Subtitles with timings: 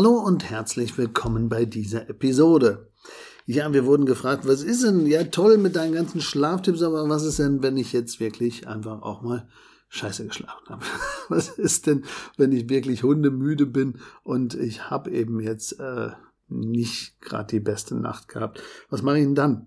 [0.00, 2.88] Hallo und herzlich willkommen bei dieser Episode.
[3.44, 5.04] Ja, wir wurden gefragt, was ist denn?
[5.04, 9.02] Ja, toll mit deinen ganzen Schlaftipps, aber was ist denn, wenn ich jetzt wirklich einfach
[9.02, 9.46] auch mal
[9.90, 10.82] scheiße geschlafen habe?
[11.28, 12.06] Was ist denn,
[12.38, 16.12] wenn ich wirklich hundemüde bin und ich habe eben jetzt äh,
[16.48, 18.62] nicht gerade die beste Nacht gehabt?
[18.88, 19.66] Was mache ich denn dann?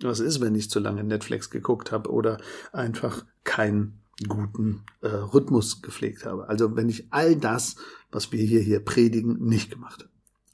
[0.00, 2.38] Was ist, wenn ich zu lange Netflix geguckt habe oder
[2.72, 6.48] einfach keinen guten äh, Rhythmus gepflegt habe?
[6.48, 7.76] Also wenn ich all das,
[8.10, 10.10] was wir hier hier predigen, nicht gemacht habe.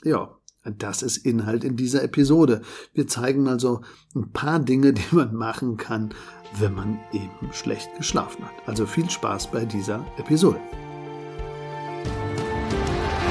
[0.08, 2.62] Ja, das ist Inhalt in dieser Episode.
[2.92, 3.82] Wir zeigen also
[4.14, 6.12] ein paar Dinge, die man machen kann,
[6.58, 8.54] wenn man eben schlecht geschlafen hat.
[8.66, 10.60] Also viel Spaß bei dieser Episode.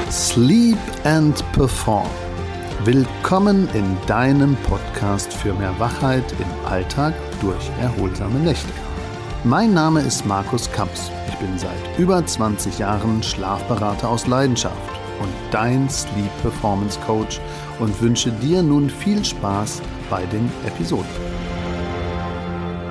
[0.10, 2.10] Sleep and Perform.
[2.86, 8.85] Willkommen in deinem Podcast für mehr Wachheit im Alltag durch erholsame Nächte.
[9.48, 11.12] Mein Name ist Markus Kamps.
[11.28, 17.40] Ich bin seit über 20 Jahren Schlafberater aus Leidenschaft und dein Sleep Performance Coach
[17.80, 21.06] und wünsche dir nun viel Spaß bei den Episoden.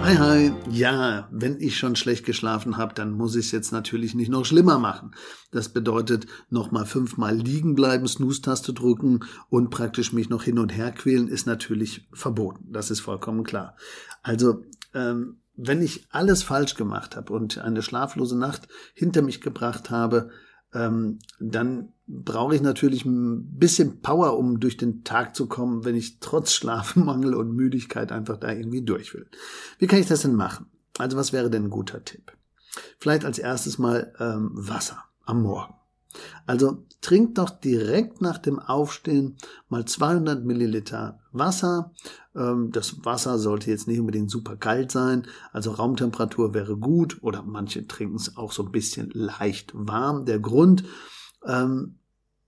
[0.02, 0.52] Hi, hi.
[0.70, 4.44] Ja, wenn ich schon schlecht geschlafen habe, dann muss ich es jetzt natürlich nicht noch
[4.44, 5.10] schlimmer machen.
[5.50, 10.92] Das bedeutet, nochmal fünfmal liegen bleiben, Snooze-Taste drücken und praktisch mich noch hin und her
[10.92, 12.70] quälen, ist natürlich verboten.
[12.70, 13.74] Das ist vollkommen klar.
[14.22, 14.62] Also,
[14.94, 20.30] ähm, wenn ich alles falsch gemacht habe und eine schlaflose Nacht hinter mich gebracht habe,
[20.72, 25.94] ähm, dann brauche ich natürlich ein bisschen Power, um durch den Tag zu kommen, wenn
[25.94, 29.26] ich trotz Schlafmangel und Müdigkeit einfach da irgendwie durch will.
[29.78, 30.66] Wie kann ich das denn machen?
[30.98, 32.32] Also was wäre denn ein guter Tipp?
[32.98, 35.74] Vielleicht als erstes mal ähm, Wasser am Morgen.
[36.46, 39.36] Also trink doch direkt nach dem Aufstehen
[39.68, 41.92] mal 200 Milliliter Wasser.
[42.34, 47.42] Ähm, das Wasser sollte jetzt nicht unbedingt super kalt sein, also Raumtemperatur wäre gut oder
[47.42, 50.24] manche trinken es auch so ein bisschen leicht warm.
[50.24, 50.84] Der Grund,
[51.46, 51.98] ähm,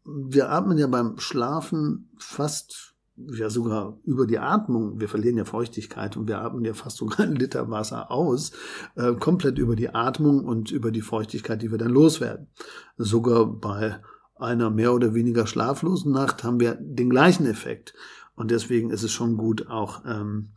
[0.05, 6.17] wir atmen ja beim Schlafen fast ja sogar über die Atmung, wir verlieren ja Feuchtigkeit
[6.17, 8.52] und wir atmen ja fast sogar einen Liter Wasser aus,
[8.95, 12.48] äh, komplett über die Atmung und über die Feuchtigkeit, die wir dann loswerden.
[12.96, 14.01] Sogar bei
[14.36, 17.95] einer mehr oder weniger schlaflosen Nacht haben wir den gleichen Effekt.
[18.35, 20.51] Und deswegen ist es schon gut, auch ähm,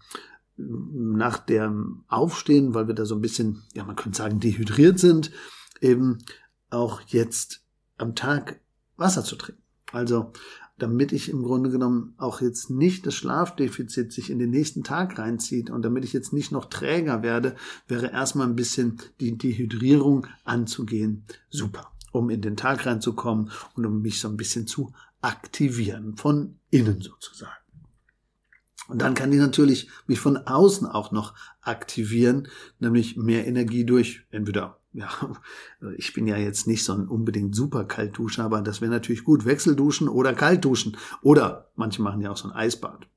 [0.58, 5.32] nach dem Aufstehen, weil wir da so ein bisschen, ja, man könnte sagen, dehydriert sind,
[5.80, 6.18] eben
[6.70, 7.64] auch jetzt
[7.98, 8.60] am Tag
[8.98, 9.64] Wasser zu trinken.
[9.94, 10.34] Also
[10.80, 15.18] damit ich im Grunde genommen auch jetzt nicht das Schlafdefizit sich in den nächsten Tag
[15.20, 17.56] reinzieht und damit ich jetzt nicht noch träger werde,
[17.88, 21.26] wäre erstmal ein bisschen die Dehydrierung anzugehen.
[21.50, 26.56] Super, um in den Tag reinzukommen und um mich so ein bisschen zu aktivieren, von
[26.72, 27.54] innen sozusagen.
[28.88, 32.48] Und dann kann ich natürlich mich von außen auch noch aktivieren,
[32.80, 35.10] nämlich mehr Energie durch entweder ja,
[35.98, 39.46] ich bin ja jetzt nicht so ein unbedingt super Kaltduscher, aber das wäre natürlich gut.
[39.46, 40.98] Wechselduschen oder Kaltduschen.
[41.22, 43.08] Oder manche machen ja auch so ein Eisbad.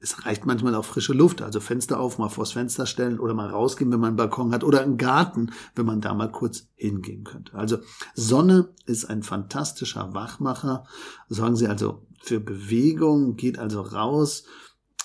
[0.00, 3.48] Es reicht manchmal auch frische Luft, also Fenster auf, mal vors Fenster stellen oder mal
[3.48, 7.22] rausgehen, wenn man einen Balkon hat oder einen Garten, wenn man da mal kurz hingehen
[7.22, 7.54] könnte.
[7.54, 7.78] Also
[8.14, 10.84] Sonne ist ein fantastischer Wachmacher.
[11.28, 14.44] Sorgen Sie also für Bewegung, geht also raus,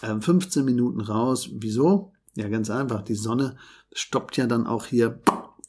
[0.02, 1.50] 15 ähm, Minuten raus.
[1.54, 2.14] Wieso?
[2.36, 3.04] Ja, ganz einfach.
[3.04, 3.56] Die Sonne
[3.94, 5.22] stoppt ja dann auch hier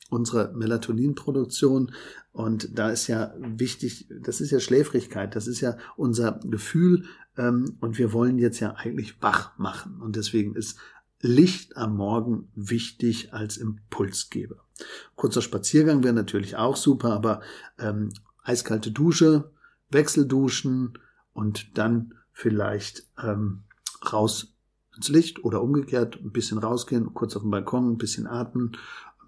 [0.08, 1.92] unsere Melatoninproduktion.
[2.32, 7.04] Und da ist ja wichtig, das ist ja Schläfrigkeit, das ist ja unser Gefühl.
[7.36, 10.00] Ähm, und wir wollen jetzt ja eigentlich wach machen.
[10.00, 10.78] Und deswegen ist
[11.20, 14.56] Licht am Morgen wichtig als Impulsgeber.
[15.16, 17.40] Kurzer Spaziergang wäre natürlich auch super, aber
[17.78, 18.12] ähm,
[18.44, 19.50] eiskalte Dusche,
[19.90, 20.98] Wechselduschen
[21.32, 23.64] und dann vielleicht ähm,
[24.12, 24.54] raus
[24.94, 28.76] ins Licht oder umgekehrt ein bisschen rausgehen, kurz auf den Balkon, ein bisschen atmen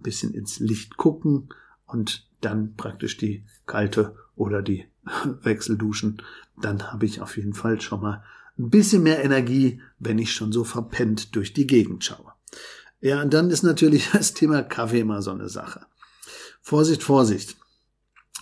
[0.00, 1.50] ein bisschen ins Licht gucken
[1.86, 4.86] und dann praktisch die kalte oder die
[5.42, 6.22] Wechselduschen.
[6.60, 8.24] Dann habe ich auf jeden Fall schon mal
[8.58, 12.32] ein bisschen mehr Energie, wenn ich schon so verpennt durch die Gegend schaue.
[13.00, 15.86] Ja, und dann ist natürlich das Thema Kaffee immer so eine Sache.
[16.60, 17.56] Vorsicht, Vorsicht.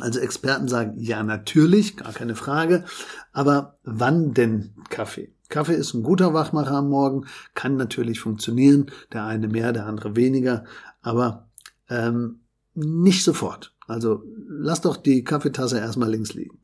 [0.01, 2.85] Also Experten sagen, ja, natürlich, gar keine Frage.
[3.33, 5.35] Aber wann denn Kaffee?
[5.49, 8.91] Kaffee ist ein guter Wachmacher am Morgen, kann natürlich funktionieren.
[9.13, 10.65] Der eine mehr, der andere weniger.
[11.01, 11.48] Aber
[11.89, 12.41] ähm,
[12.75, 13.75] nicht sofort.
[13.87, 16.59] Also lass doch die Kaffeetasse erstmal links liegen.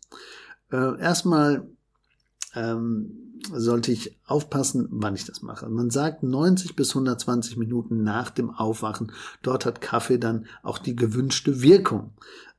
[0.71, 1.67] Äh, erstmal
[2.55, 5.69] ähm, sollte ich aufpassen, wann ich das mache.
[5.69, 9.12] Man sagt 90 bis 120 Minuten nach dem Aufwachen.
[9.43, 12.12] Dort hat Kaffee dann auch die gewünschte Wirkung.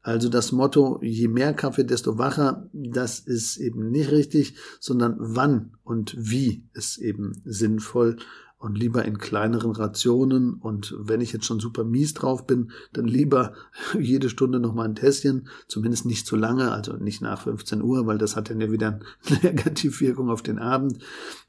[0.05, 5.71] Also das Motto, je mehr Kaffee, desto wacher, das ist eben nicht richtig, sondern wann
[5.83, 8.17] und wie ist eben sinnvoll
[8.59, 13.05] und lieber in kleineren Rationen und wenn ich jetzt schon super mies drauf bin, dann
[13.05, 13.53] lieber
[13.99, 18.05] jede Stunde noch mal ein Tässchen, zumindest nicht zu lange, also nicht nach 15 Uhr,
[18.05, 20.99] weil das hat dann ja wieder eine Negativwirkung auf den Abend.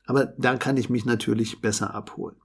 [0.06, 2.36] Aber da kann ich mich natürlich besser abholen.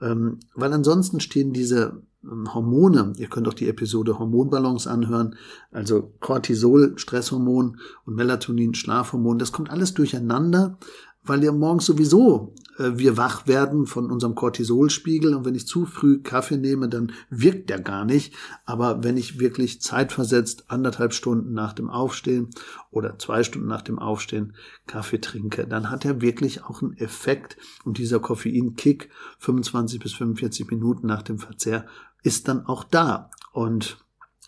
[0.00, 5.36] Ähm, weil ansonsten stehen diese ähm, Hormone, ihr könnt auch die Episode Hormonbalance anhören,
[5.70, 10.78] also Cortisol, Stresshormon und Melatonin, Schlafhormon, das kommt alles durcheinander,
[11.24, 15.86] weil ja morgens sowieso äh, wir wach werden von unserem Cortisolspiegel und wenn ich zu
[15.86, 18.34] früh Kaffee nehme, dann wirkt der gar nicht.
[18.64, 22.50] Aber wenn ich wirklich zeitversetzt anderthalb Stunden nach dem Aufstehen
[22.90, 24.54] oder zwei Stunden nach dem Aufstehen
[24.86, 30.70] Kaffee trinke, dann hat er wirklich auch einen Effekt und dieser Koffeinkick 25 bis 45
[30.70, 31.86] Minuten nach dem Verzehr
[32.22, 33.30] ist dann auch da.
[33.52, 33.98] Und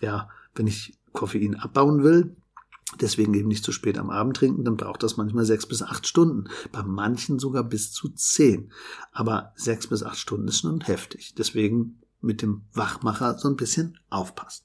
[0.01, 2.37] ja, wenn ich Koffein abbauen will,
[3.01, 6.07] deswegen eben nicht zu spät am Abend trinken, dann braucht das manchmal sechs bis acht
[6.07, 6.49] Stunden.
[6.73, 8.73] Bei manchen sogar bis zu zehn.
[9.13, 11.35] Aber sechs bis acht Stunden ist schon heftig.
[11.37, 14.65] Deswegen mit dem Wachmacher so ein bisschen aufpassen.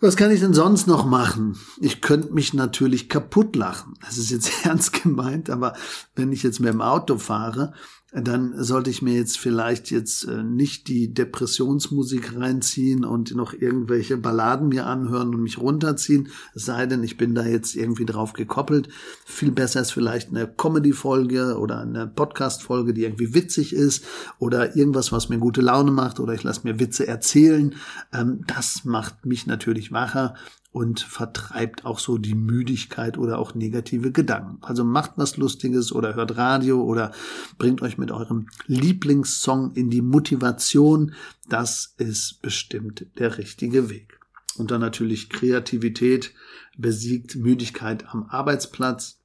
[0.00, 1.58] Was kann ich denn sonst noch machen?
[1.80, 3.94] Ich könnte mich natürlich kaputt lachen.
[4.04, 5.74] Das ist jetzt ernst gemeint, aber
[6.14, 7.72] wenn ich jetzt mit dem Auto fahre
[8.10, 14.16] dann sollte ich mir jetzt vielleicht jetzt äh, nicht die Depressionsmusik reinziehen und noch irgendwelche
[14.16, 18.32] Balladen mir anhören und mich runterziehen, es sei denn, ich bin da jetzt irgendwie drauf
[18.32, 18.88] gekoppelt.
[19.26, 24.04] Viel besser ist vielleicht eine Comedy-Folge oder eine Podcast-Folge, die irgendwie witzig ist
[24.38, 27.74] oder irgendwas, was mir gute Laune macht oder ich lasse mir Witze erzählen.
[28.14, 30.34] Ähm, das macht mich natürlich wacher
[30.70, 34.58] und vertreibt auch so die Müdigkeit oder auch negative Gedanken.
[34.62, 37.12] Also macht was Lustiges oder hört Radio oder
[37.56, 41.14] bringt euch mit eurem Lieblingssong in die Motivation.
[41.48, 44.20] Das ist bestimmt der richtige Weg.
[44.56, 46.34] Und dann natürlich Kreativität
[46.76, 49.16] besiegt Müdigkeit am Arbeitsplatz.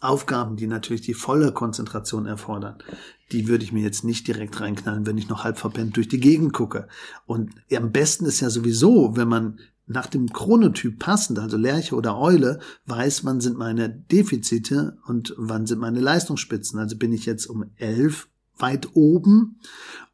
[0.00, 2.76] Aufgaben, die natürlich die volle Konzentration erfordern,
[3.32, 6.20] die würde ich mir jetzt nicht direkt reinknallen, wenn ich noch halb verpennt durch die
[6.20, 6.88] Gegend gucke.
[7.24, 12.18] Und am besten ist ja sowieso, wenn man nach dem Chronotyp passend, also Lerche oder
[12.18, 16.78] Eule, weiß, wann sind meine Defizite und wann sind meine Leistungsspitzen.
[16.78, 19.60] Also bin ich jetzt um elf weit oben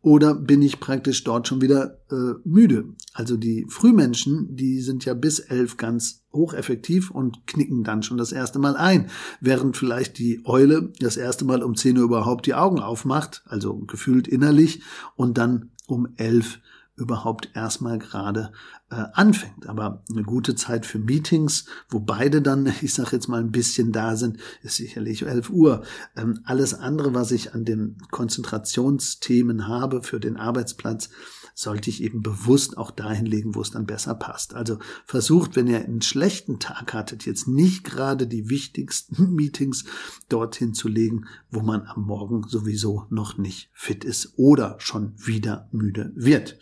[0.00, 2.94] oder bin ich praktisch dort schon wieder äh, müde?
[3.14, 8.32] Also die Frühmenschen, die sind ja bis elf ganz hocheffektiv und knicken dann schon das
[8.32, 9.08] erste Mal ein,
[9.40, 13.78] während vielleicht die Eule das erste Mal um zehn Uhr überhaupt die Augen aufmacht, also
[13.78, 14.82] gefühlt innerlich
[15.16, 16.60] und dann um elf
[16.96, 18.52] überhaupt erstmal gerade
[18.90, 19.66] äh, anfängt.
[19.66, 23.92] Aber eine gute Zeit für Meetings, wo beide dann, ich sage jetzt mal ein bisschen
[23.92, 25.84] da sind, ist sicherlich 11 Uhr.
[26.16, 31.10] Ähm, alles andere, was ich an den Konzentrationsthemen habe für den Arbeitsplatz,
[31.54, 34.54] sollte ich eben bewusst auch dahin legen, wo es dann besser passt.
[34.54, 39.84] Also versucht, wenn ihr einen schlechten Tag hattet, jetzt nicht gerade die wichtigsten Meetings
[40.28, 45.68] dorthin zu legen, wo man am Morgen sowieso noch nicht fit ist oder schon wieder
[45.70, 46.58] müde wird.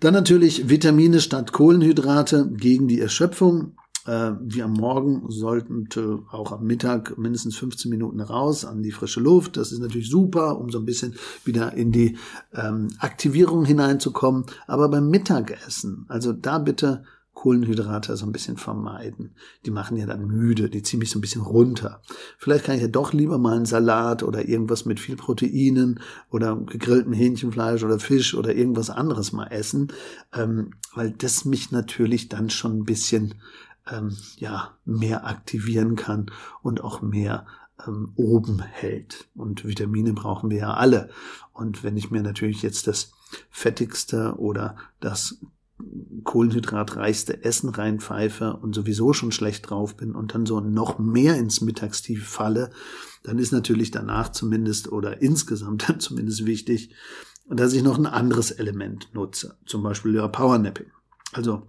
[0.00, 3.72] Dann natürlich Vitamine statt Kohlenhydrate gegen die Erschöpfung.
[4.06, 5.88] Äh, wie am Morgen sollten
[6.30, 9.56] auch am Mittag mindestens 15 Minuten raus an die frische Luft.
[9.56, 11.14] Das ist natürlich super, um so ein bisschen
[11.44, 12.16] wieder in die
[12.54, 14.44] ähm, Aktivierung hineinzukommen.
[14.68, 17.02] Aber beim Mittagessen, also da bitte
[17.36, 19.34] Kohlenhydrate so ein bisschen vermeiden.
[19.66, 22.00] Die machen ja dann müde, die ziehen mich so ein bisschen runter.
[22.38, 26.00] Vielleicht kann ich ja doch lieber mal einen Salat oder irgendwas mit viel Proteinen
[26.30, 29.92] oder gegrillten Hähnchenfleisch oder Fisch oder irgendwas anderes mal essen,
[30.32, 33.34] ähm, weil das mich natürlich dann schon ein bisschen
[33.92, 36.30] ähm, ja mehr aktivieren kann
[36.62, 37.46] und auch mehr
[37.86, 39.28] ähm, oben hält.
[39.34, 41.10] Und Vitamine brauchen wir ja alle.
[41.52, 43.12] Und wenn ich mir natürlich jetzt das
[43.50, 45.38] fettigste oder das
[46.24, 51.60] kohlenhydratreichste Essen reinpfeife und sowieso schon schlecht drauf bin und dann so noch mehr ins
[51.60, 52.70] Mittagstief falle,
[53.22, 56.94] dann ist natürlich danach zumindest oder insgesamt dann zumindest wichtig,
[57.48, 59.56] dass ich noch ein anderes Element nutze.
[59.66, 60.90] Zum Beispiel ja Powernapping.
[61.32, 61.62] Also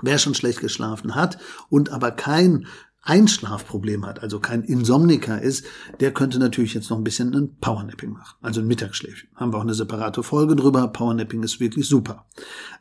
[0.00, 1.38] Wer schon schlecht geschlafen hat
[1.70, 2.66] und aber kein
[3.08, 5.64] Einschlafproblem hat, also kein Insomniker ist,
[6.00, 9.30] der könnte natürlich jetzt noch ein bisschen ein Powernapping machen, also ein Mittagsschläfchen.
[9.34, 10.86] Haben wir auch eine separate Folge drüber.
[10.88, 12.26] Powernapping ist wirklich super.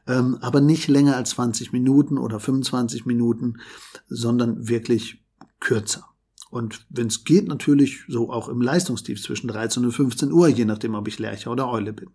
[0.05, 3.61] Ähm, aber nicht länger als 20 Minuten oder 25 Minuten,
[4.09, 5.23] sondern wirklich
[5.61, 6.05] kürzer.
[6.49, 10.65] Und wenn es geht, natürlich so auch im Leistungstief zwischen 13 und 15 Uhr, je
[10.65, 12.09] nachdem, ob ich Lerche oder Eule bin.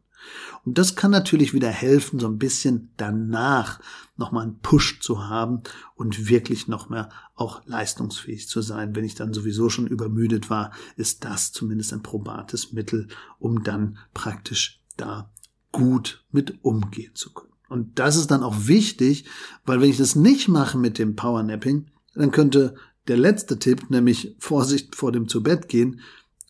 [0.64, 3.80] Und das kann natürlich wieder helfen, so ein bisschen danach
[4.16, 5.62] nochmal einen Push zu haben
[5.96, 8.94] und wirklich noch mehr auch leistungsfähig zu sein.
[8.94, 13.98] Wenn ich dann sowieso schon übermüdet war, ist das zumindest ein probates Mittel, um dann
[14.14, 15.30] praktisch da
[15.72, 17.52] gut mit umgehen zu können.
[17.68, 19.24] Und das ist dann auch wichtig,
[19.64, 22.74] weil wenn ich das nicht mache mit dem Powernapping, dann könnte
[23.08, 26.00] der letzte Tipp, nämlich Vorsicht vor dem zu Bett gehen,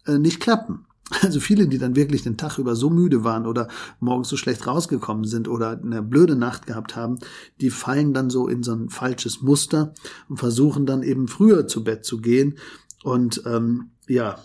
[0.04, 0.86] äh, nicht klappen.
[1.20, 3.68] Also viele, die dann wirklich den Tag über so müde waren oder
[4.00, 7.18] morgens so schlecht rausgekommen sind oder eine blöde Nacht gehabt haben,
[7.60, 9.94] die fallen dann so in so ein falsches Muster
[10.28, 12.58] und versuchen dann eben früher zu Bett zu gehen.
[13.04, 14.38] Und ähm, ja,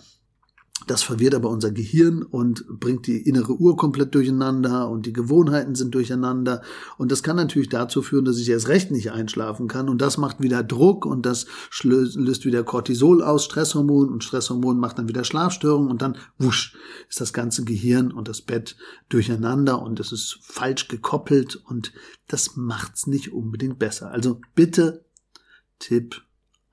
[0.86, 5.74] das verwirrt aber unser Gehirn und bringt die innere Uhr komplett durcheinander und die Gewohnheiten
[5.74, 6.62] sind durcheinander.
[6.96, 9.88] Und das kann natürlich dazu führen, dass ich erst recht nicht einschlafen kann.
[9.88, 11.46] Und das macht wieder Druck und das
[11.82, 16.76] löst wieder Cortisol aus, Stresshormon und Stresshormon macht dann wieder Schlafstörungen und dann wusch
[17.08, 18.76] ist das ganze Gehirn und das Bett
[19.08, 21.92] durcheinander und es ist falsch gekoppelt und
[22.28, 24.10] das macht's nicht unbedingt besser.
[24.10, 25.04] Also bitte
[25.78, 26.22] Tipp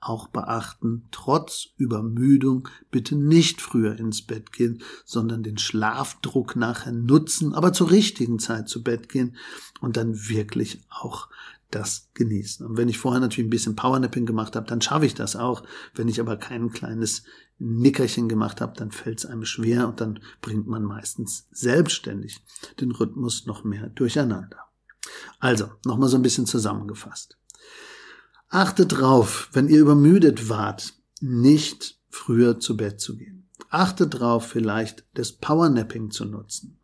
[0.08, 7.54] auch beachten, trotz Übermüdung bitte nicht früher ins Bett gehen, sondern den Schlafdruck nachher nutzen,
[7.54, 9.36] aber zur richtigen Zeit zu Bett gehen
[9.80, 11.28] und dann wirklich auch
[11.70, 12.64] das genießen.
[12.64, 15.64] Und wenn ich vorher natürlich ein bisschen Powernapping gemacht habe, dann schaffe ich das auch.
[15.94, 17.24] Wenn ich aber kein kleines
[17.58, 22.42] Nickerchen gemacht habe, dann fällt es einem schwer und dann bringt man meistens selbstständig
[22.80, 24.58] den Rhythmus noch mehr durcheinander.
[25.40, 27.36] Also, nochmal so ein bisschen zusammengefasst.
[28.48, 33.48] Achtet drauf, wenn ihr übermüdet wart, nicht früher zu Bett zu gehen.
[33.70, 36.78] Achtet drauf, vielleicht das Powernapping zu nutzen.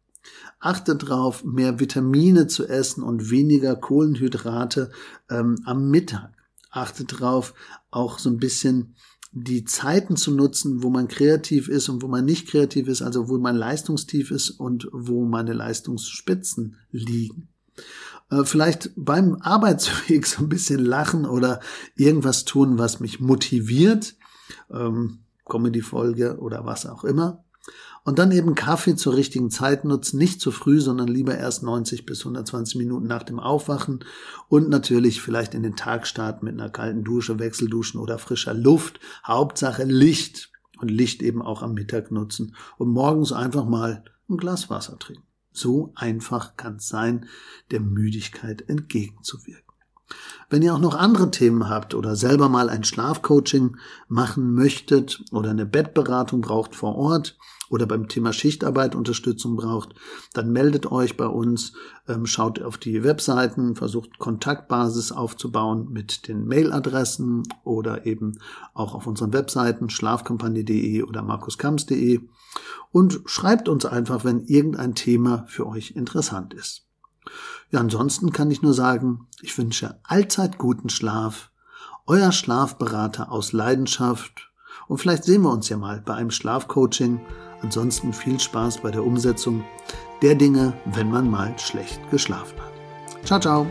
[0.59, 4.91] Achtet drauf, mehr Vitamine zu essen und weniger Kohlenhydrate
[5.31, 6.33] ähm, am Mittag.
[6.71, 7.55] Achtet drauf,
[7.91, 8.95] auch so ein bisschen
[9.33, 13.29] die Zeiten zu nutzen, wo man kreativ ist und wo man nicht kreativ ist, also
[13.29, 17.49] wo man leistungstief ist und wo meine Leistungsspitzen liegen.
[18.33, 21.61] Äh, vielleicht beim Arbeitsweg so ein bisschen lachen oder
[21.95, 24.17] irgendwas tun, was mich motiviert,
[24.73, 27.45] ähm, Comedy-Folge oder was auch immer.
[28.05, 32.05] Und dann eben Kaffee zur richtigen Zeit nutzen, nicht zu früh, sondern lieber erst 90
[32.05, 34.05] bis 120 Minuten nach dem Aufwachen
[34.49, 38.99] und natürlich vielleicht in den Tag starten mit einer kalten Dusche, Wechselduschen oder frischer Luft.
[39.25, 44.69] Hauptsache Licht und Licht eben auch am Mittag nutzen und morgens einfach mal ein Glas
[44.69, 45.32] Wasser trinken.
[45.53, 47.29] So einfach kann es sein,
[47.71, 49.72] der Müdigkeit entgegenzuwirken.
[50.51, 53.79] Wenn ihr auch noch andere Themen habt oder selber mal ein Schlafcoaching
[54.09, 57.39] machen möchtet oder eine Bettberatung braucht vor Ort
[57.71, 59.95] oder beim Thema Schichtarbeit Unterstützung braucht,
[60.35, 61.73] dann meldet euch bei uns,
[62.07, 68.39] ähm, schaut auf die Webseiten, versucht Kontaktbasis aufzubauen mit den Mailadressen oder eben
[68.75, 72.21] auch auf unseren Webseiten schlafkampagne.de oder markuskamps.de
[72.91, 76.92] und schreibt uns einfach, wenn irgendein Thema für euch interessant ist.
[77.71, 81.51] Ja, ansonsten kann ich nur sagen, ich wünsche allzeit guten Schlaf,
[82.07, 84.53] euer Schlafberater aus Leidenschaft
[84.89, 87.21] und vielleicht sehen wir uns ja mal bei einem Schlafcoaching.
[87.63, 89.65] Ansonsten viel Spaß bei der Umsetzung
[90.21, 93.25] der Dinge, wenn man mal schlecht geschlafen hat.
[93.25, 93.67] Ciao, ciao.